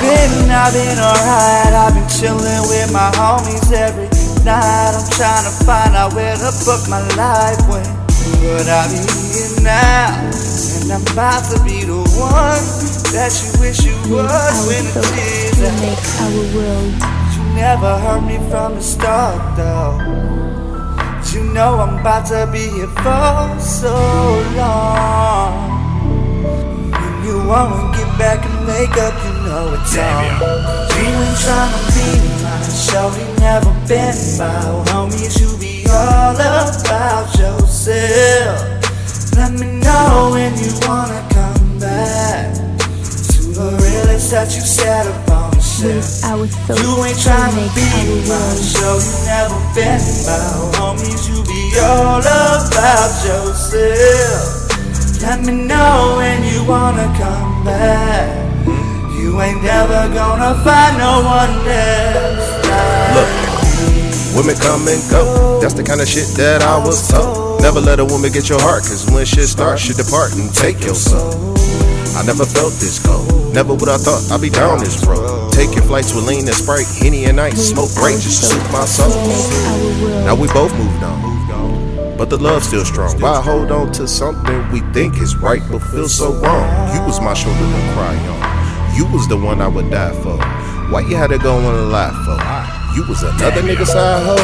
[0.00, 0.50] been?
[0.50, 1.72] I've been alright.
[1.74, 4.08] I've been chillin' with my homies every
[4.44, 4.92] night.
[4.94, 7.88] I'm trying to find out where the fuck my life went.
[8.40, 12.64] But I be here now, and I'm about to be the one
[13.12, 16.92] that you wish you was when the tears we make our world.
[17.34, 19.96] You never hurt me from the start, though.
[21.32, 23.94] You know I'm about to be here for so
[24.56, 25.78] long.
[27.24, 27.87] You get
[28.78, 30.24] back and make up, you know it's on.
[30.98, 32.06] You ain't tryna be
[32.42, 35.40] mine, shorty never been about homies.
[35.40, 38.56] You be all about yourself.
[39.36, 45.52] Let me know when you wanna come back to the realest that you set upon
[45.52, 50.02] the With our thoughts, you ain't we tryna be our my show, you never been
[50.22, 54.66] about homies, you be all about yourself.
[55.22, 58.57] Let me know when you wanna come back.
[59.28, 62.48] You ain't never gonna find no one else.
[63.12, 63.28] like
[64.32, 65.60] Women come and go.
[65.60, 67.60] That's the kind of shit that I was taught.
[67.60, 70.80] Never let a woman get your heart, cause when shit starts, she depart and take
[70.80, 71.28] your soul.
[72.16, 73.52] I never felt this cold.
[73.52, 75.52] Never would I thought I'd be down this road.
[75.52, 78.86] Taking flights with lean and sprite, henny and ice, smoke great just to suit my
[78.88, 79.12] soul.
[80.24, 82.16] Now we both moved on.
[82.16, 83.20] But the love's still strong.
[83.20, 86.96] Why hold on to something we think is right but feel so wrong?
[86.96, 88.57] You was my shoulder to cry on.
[88.98, 90.36] You was the one I would die for.
[90.90, 92.34] Why you had to go on a lie for?
[92.98, 94.34] You was another nigga side hoe?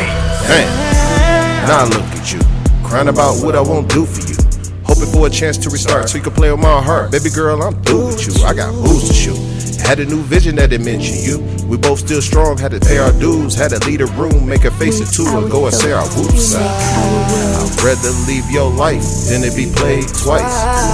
[0.47, 1.67] Damn.
[1.67, 2.39] Now I look at you.
[2.87, 4.37] Crying about what I won't do for you.
[4.85, 7.11] Hoping for a chance to restart so you can play with my heart.
[7.11, 8.45] Baby girl, I'm through with you.
[8.45, 9.39] I got moves to shoot.
[9.83, 11.43] Had a new vision that it mentioned you.
[11.67, 14.65] We both still strong, had to pay our dues, had to leave a room, make
[14.65, 16.55] a face it two, her, go and say our whoops.
[16.55, 20.94] I'd rather leave your life than it be played twice.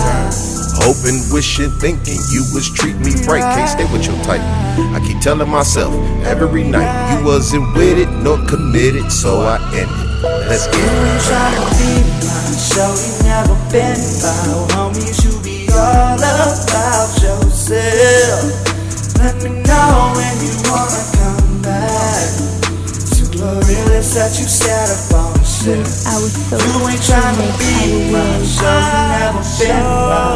[0.82, 3.42] Hoping, wishing, thinking you was treat me right.
[3.54, 4.40] Can't stay with your type.
[4.96, 5.92] I keep telling myself
[6.24, 10.08] every night you wasn't with it nor committed, so I ended.
[10.48, 10.88] Let's get You it.
[10.88, 11.92] ain't tryna be
[12.26, 18.42] my show, you never been about homies, you be all about yourself.
[19.20, 22.28] Let me know when you wanna come back
[23.20, 25.84] to the realest that you set up on the ship.
[26.08, 29.80] Our thoughts, You ain't we tryna make be our my show, you never been about
[29.80, 30.29] homies, you be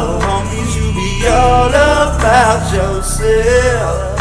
[1.35, 4.15] all about yourself.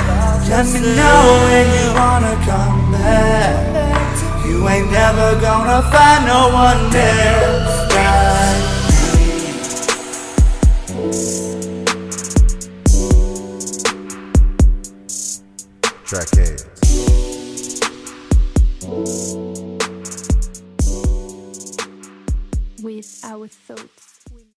[0.48, 4.44] Let me know when you wanna come back.
[4.46, 8.74] You ain't never gonna find no one else like
[16.04, 16.64] Track heads.
[22.82, 24.03] With our thoughts.